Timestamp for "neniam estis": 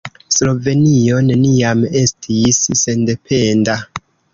1.27-2.61